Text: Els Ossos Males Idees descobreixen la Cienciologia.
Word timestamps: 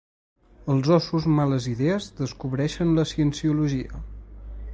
Els 0.75 0.87
Ossos 0.95 1.27
Males 1.39 1.67
Idees 1.73 2.09
descobreixen 2.23 2.97
la 3.01 3.09
Cienciologia. 3.13 4.03